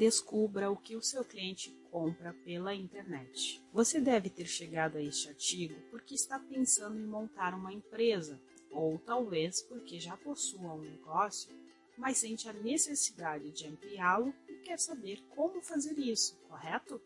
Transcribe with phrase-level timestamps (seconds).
[0.00, 3.62] Descubra o que o seu cliente compra pela internet.
[3.70, 8.40] Você deve ter chegado a este artigo porque está pensando em montar uma empresa,
[8.70, 11.50] ou talvez porque já possua um negócio,
[11.98, 16.98] mas sente a necessidade de ampliá-lo e quer saber como fazer isso, correto?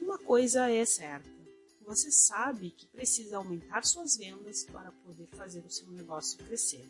[0.00, 1.28] Uma coisa é certa:
[1.82, 6.88] você sabe que precisa aumentar suas vendas para poder fazer o seu negócio crescer.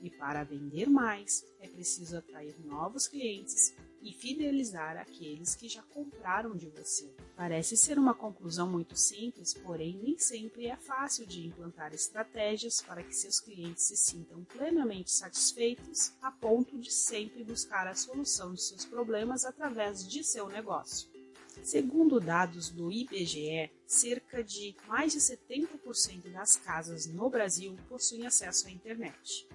[0.00, 6.56] E para vender mais, é preciso atrair novos clientes e fidelizar aqueles que já compraram
[6.56, 7.14] de você.
[7.36, 13.02] Parece ser uma conclusão muito simples, porém nem sempre é fácil de implantar estratégias para
[13.02, 18.62] que seus clientes se sintam plenamente satisfeitos a ponto de sempre buscar a solução de
[18.62, 21.08] seus problemas através de seu negócio.
[21.62, 28.66] Segundo dados do IBGE, cerca de mais de 70% das casas no Brasil possuem acesso
[28.66, 29.46] à internet.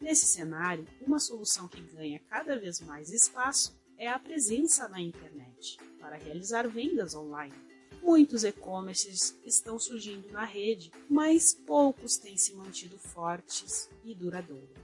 [0.00, 5.76] Nesse cenário, uma solução que ganha cada vez mais espaço é a presença na internet
[5.98, 7.54] para realizar vendas online.
[8.00, 14.78] Muitos e-commerces estão surgindo na rede, mas poucos têm se mantido fortes e duradouros.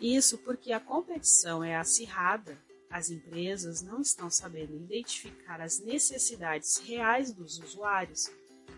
[0.00, 2.58] Isso porque a competição é acirrada,
[2.90, 8.30] as empresas não estão sabendo identificar as necessidades reais dos usuários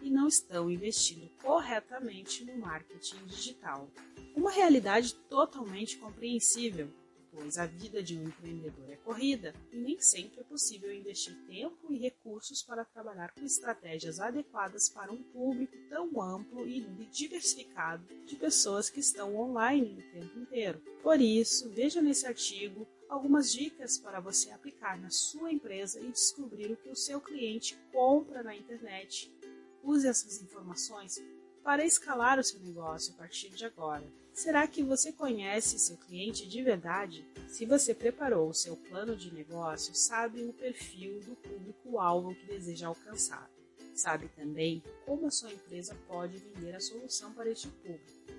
[0.02, 3.88] e não estão investindo corretamente no marketing digital.
[4.36, 6.88] Uma realidade totalmente compreensível,
[7.32, 11.92] pois a vida de um empreendedor é corrida e nem sempre é possível investir tempo
[11.92, 18.36] e recursos para trabalhar com estratégias adequadas para um público tão amplo e diversificado de
[18.36, 20.80] pessoas que estão online o tempo inteiro.
[21.02, 26.70] Por isso, veja nesse artigo algumas dicas para você aplicar na sua empresa e descobrir
[26.70, 29.32] o que o seu cliente compra na internet
[29.82, 31.22] Use essas informações
[31.62, 34.04] para escalar o seu negócio a partir de agora.
[34.32, 37.26] Será que você conhece seu cliente de verdade?
[37.48, 42.86] Se você preparou o seu plano de negócio, sabe o perfil do público-alvo que deseja
[42.86, 43.50] alcançar.
[43.94, 48.32] Sabe também como a sua empresa pode vender a solução para este público.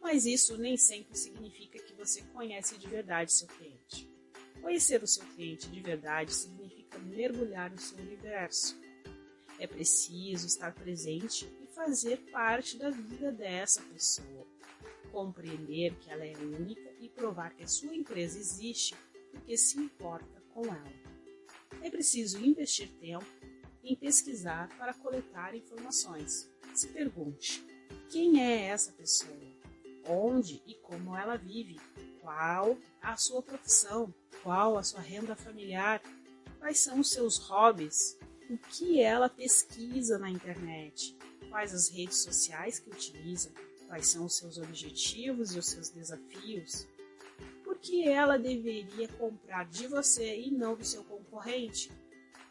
[0.00, 4.08] Mas isso nem sempre significa que você conhece de verdade seu cliente.
[4.62, 8.80] Conhecer o seu cliente de verdade significa mergulhar no seu universo
[9.60, 14.46] é preciso estar presente e fazer parte da vida dessa pessoa.
[15.12, 18.96] Compreender que ela é única e provar que a sua empresa existe
[19.30, 20.92] porque se importa com ela.
[21.82, 23.26] É preciso investir tempo
[23.84, 26.50] em pesquisar para coletar informações.
[26.74, 27.62] Se pergunte:
[28.10, 29.38] quem é essa pessoa?
[30.06, 31.78] Onde e como ela vive?
[32.22, 34.12] Qual a sua profissão?
[34.42, 36.02] Qual a sua renda familiar?
[36.58, 38.18] Quais são os seus hobbies?
[38.50, 41.16] O que ela pesquisa na internet,
[41.48, 43.52] quais as redes sociais que utiliza,
[43.86, 46.84] quais são os seus objetivos e os seus desafios,
[47.62, 51.92] por que ela deveria comprar de você e não do seu concorrente,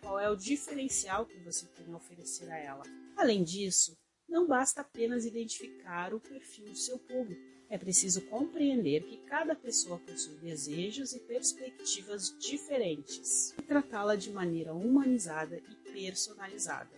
[0.02, 2.84] qual é o diferencial que você tem a oferecer a ela.
[3.18, 7.59] Além disso, não basta apenas identificar o perfil do seu público.
[7.70, 14.74] É preciso compreender que cada pessoa possui desejos e perspectivas diferentes e tratá-la de maneira
[14.74, 16.90] humanizada e personalizada.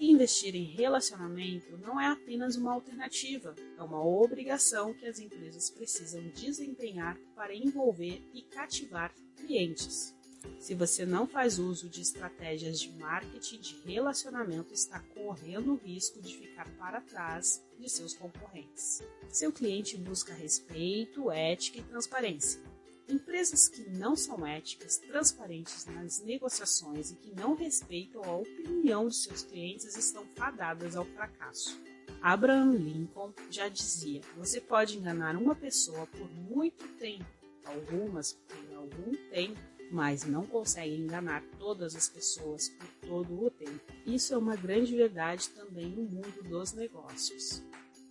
[0.00, 6.22] investir em relacionamento não é apenas uma alternativa, é uma obrigação que as empresas precisam
[6.30, 10.15] desempenhar para envolver e cativar clientes.
[10.58, 16.20] Se você não faz uso de estratégias de marketing de relacionamento, está correndo o risco
[16.20, 19.02] de ficar para trás de seus concorrentes.
[19.28, 22.60] Seu cliente busca respeito, ética e transparência.
[23.08, 29.14] Empresas que não são éticas, transparentes nas negociações e que não respeitam a opinião de
[29.14, 31.80] seus clientes estão fadadas ao fracasso.
[32.20, 37.24] Abraham Lincoln já dizia: você pode enganar uma pessoa por muito tempo,
[37.64, 39.60] algumas por algum tempo,
[39.90, 43.80] mas não consegue enganar todas as pessoas por todo o tempo.
[44.06, 47.62] Isso é uma grande verdade também no mundo dos negócios.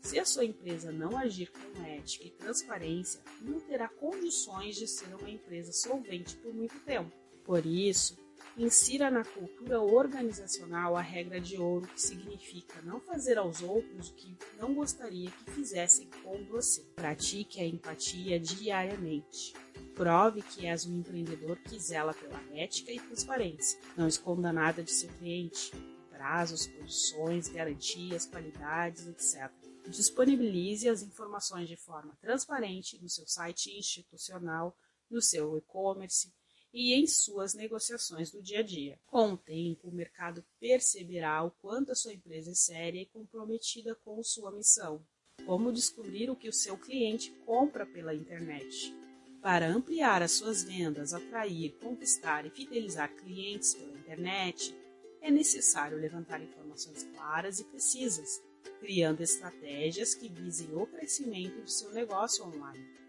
[0.02, 5.14] Se a sua empresa não agir com ética e transparência, não terá condições de ser
[5.16, 7.12] uma empresa solvente por muito tempo.
[7.44, 8.16] Por isso,
[8.58, 14.14] insira na cultura organizacional a regra de ouro, que significa não fazer aos outros o
[14.14, 16.82] que não gostaria que fizessem com você.
[16.96, 19.54] Pratique a empatia diariamente.
[19.94, 23.80] Prove que és um empreendedor que zela pela ética e transparência.
[23.98, 25.72] Não esconda nada de seu cliente,
[26.10, 29.52] prazos, condições, garantias, qualidades, etc
[29.90, 34.76] disponibilize as informações de forma transparente no seu site institucional,
[35.10, 36.34] no seu e-commerce
[36.76, 39.00] e em suas negociações do dia a dia.
[39.08, 43.96] Com o tempo, o mercado perceberá o quanto a sua empresa é séria e comprometida
[44.04, 45.02] com sua missão.
[45.46, 48.94] Como descobrir o que o seu cliente compra pela internet?
[49.42, 54.76] Para ampliar as suas vendas, atrair, conquistar e fidelizar clientes pela internet,
[55.22, 58.44] é necessário levantar informações claras e precisas,
[58.82, 63.05] criando estratégias que visem o crescimento do seu negócio online.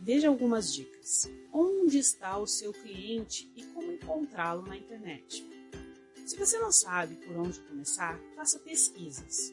[0.00, 1.30] Veja algumas dicas.
[1.52, 5.46] Onde está o seu cliente e como encontrá-lo na internet?
[6.26, 9.52] Se você não sabe por onde começar, faça pesquisas.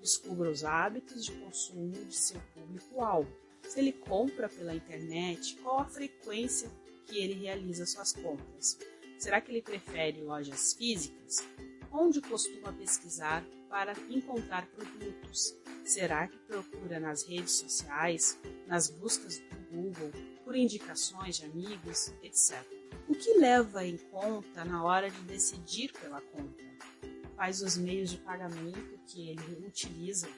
[0.00, 5.84] Descubra os hábitos de consumo de seu público-alvo se ele compra pela internet, qual a
[5.84, 6.70] frequência
[7.06, 8.78] que ele realiza suas compras?
[9.18, 11.44] Será que ele prefere lojas físicas?
[11.92, 15.54] Onde costuma pesquisar para encontrar produtos?
[15.84, 20.12] Será que procura nas redes sociais, nas buscas do Google,
[20.44, 22.62] por indicações de amigos, etc?
[23.08, 26.66] O que leva em conta na hora de decidir pela compra?
[27.34, 30.28] Quais os meios de pagamento que ele utiliza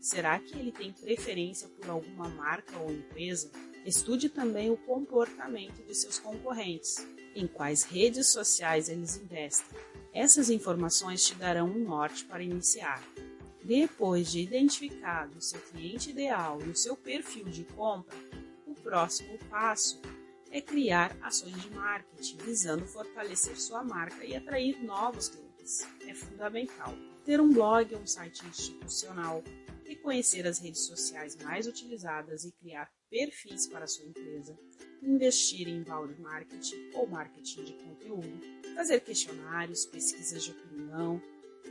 [0.00, 3.50] Será que ele tem preferência por alguma marca ou empresa?
[3.84, 9.78] Estude também o comportamento de seus concorrentes, em quais redes sociais eles investem.
[10.12, 13.06] Essas informações te darão um norte para iniciar.
[13.62, 18.16] Depois de identificado o seu cliente ideal e o seu perfil de compra,
[18.80, 20.00] próximo passo
[20.50, 25.86] é criar ações de marketing visando fortalecer sua marca e atrair novos clientes.
[26.06, 26.94] É fundamental.
[27.24, 29.44] Ter um blog ou um site institucional
[29.86, 34.58] e conhecer as redes sociais mais utilizadas e criar perfis para sua empresa,
[35.02, 38.40] investir em inbound marketing ou marketing de conteúdo,
[38.74, 41.20] fazer questionários, pesquisas de opinião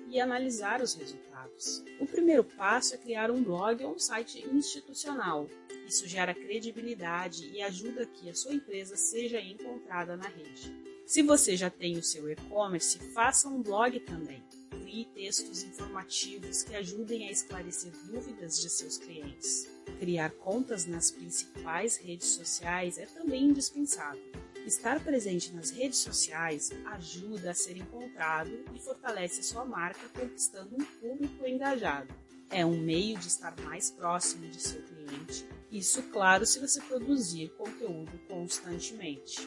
[0.07, 1.83] e analisar os resultados.
[1.99, 5.49] O primeiro passo é criar um blog ou um site institucional.
[5.87, 10.73] Isso gera credibilidade e ajuda que a sua empresa seja encontrada na rede.
[11.05, 14.43] Se você já tem o seu e-commerce, faça um blog também
[14.89, 19.69] crie textos informativos que ajudem a esclarecer dúvidas de seus clientes.
[19.99, 24.23] Criar contas nas principais redes sociais é também indispensável.
[24.69, 30.85] Estar presente nas redes sociais ajuda a ser encontrado e fortalece sua marca, conquistando um
[30.85, 32.13] público engajado.
[32.51, 35.43] É um meio de estar mais próximo de seu cliente.
[35.71, 39.39] Isso, claro, se você produzir conteúdo constantemente.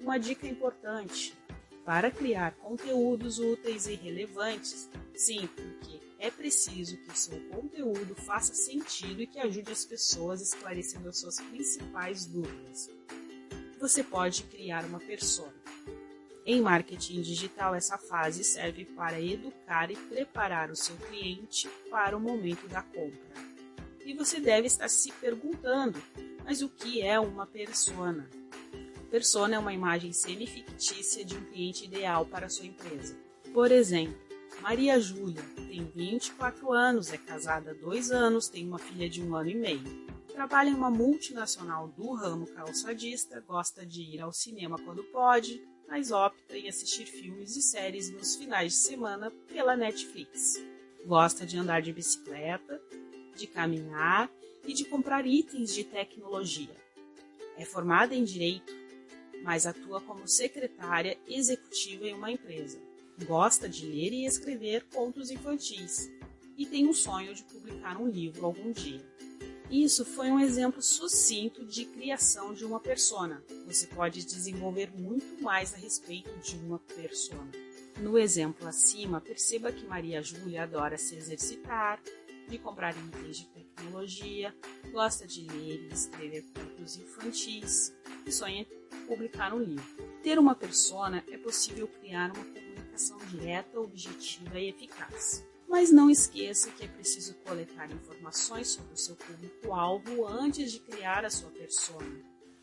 [0.00, 1.36] Uma dica importante:
[1.84, 4.88] para criar conteúdos úteis e relevantes.
[5.16, 11.08] Sim, porque é preciso que seu conteúdo faça sentido e que ajude as pessoas esclarecendo
[11.08, 12.88] as suas principais dúvidas.
[13.80, 15.54] Você pode criar uma persona.
[16.44, 22.20] Em marketing digital, essa fase serve para educar e preparar o seu cliente para o
[22.20, 23.18] momento da compra.
[24.04, 26.00] E você deve estar se perguntando:
[26.44, 28.28] mas o que é uma persona?
[29.10, 33.16] Persona é uma imagem semi-fictícia de um cliente ideal para sua empresa.
[33.52, 34.16] Por exemplo,
[34.60, 39.34] Maria Júlia tem 24 anos, é casada há dois anos, tem uma filha de um
[39.34, 40.19] ano e meio.
[40.40, 46.10] Trabalha em uma multinacional do ramo calçadista, gosta de ir ao cinema quando pode, mas
[46.10, 50.54] opta em assistir filmes e séries nos finais de semana pela Netflix.
[51.04, 52.80] Gosta de andar de bicicleta,
[53.36, 54.30] de caminhar
[54.66, 56.74] e de comprar itens de tecnologia.
[57.58, 58.72] É formada em Direito
[59.42, 62.80] mas atua como secretária executiva em uma empresa.
[63.26, 66.10] Gosta de ler e escrever contos infantis
[66.56, 69.04] e tem um sonho de publicar um livro algum dia.
[69.70, 73.40] Isso foi um exemplo sucinto de criação de uma persona.
[73.66, 77.48] Você pode desenvolver muito mais a respeito de uma persona.
[78.00, 82.02] No exemplo acima, perceba que Maria Júlia adora se exercitar,
[82.48, 84.52] de comprar itens de tecnologia,
[84.90, 87.94] gosta de ler e escrever contos infantis
[88.26, 88.66] e sonha
[89.06, 89.84] publicar um livro.
[90.20, 95.48] Ter uma persona é possível criar uma comunicação direta, objetiva e eficaz.
[95.70, 101.24] Mas não esqueça que é preciso coletar informações sobre o seu público-alvo antes de criar
[101.24, 102.20] a sua persona.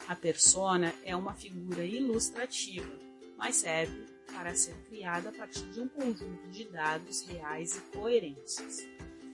[0.09, 2.91] A persona é uma figura ilustrativa,
[3.37, 8.85] mas serve para ser criada a partir de um conjunto de dados reais e coerentes.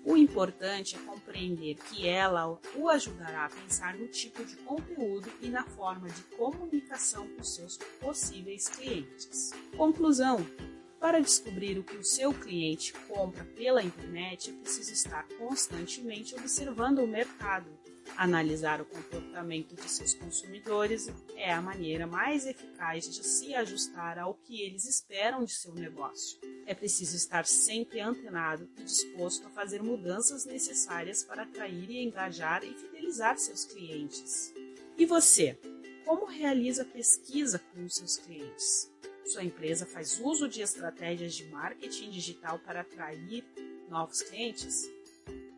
[0.06, 5.48] O importante é compreender que ela o ajudará a pensar no tipo de conteúdo e
[5.48, 9.52] na forma de comunicação com seus possíveis clientes.
[9.76, 10.46] Conclusão:
[11.04, 17.00] para descobrir o que o seu cliente compra pela internet, é preciso estar constantemente observando
[17.00, 17.70] o mercado.
[18.16, 24.34] Analisar o comportamento de seus consumidores é a maneira mais eficaz de se ajustar ao
[24.34, 26.40] que eles esperam de seu negócio.
[26.66, 32.64] É preciso estar sempre antenado e disposto a fazer mudanças necessárias para atrair e engajar
[32.64, 34.54] e fidelizar seus clientes.
[34.98, 35.60] E você?
[36.06, 38.93] Como realiza pesquisa com os seus clientes?
[39.26, 43.44] Sua empresa faz uso de estratégias de marketing digital para atrair
[43.90, 44.93] novos clientes?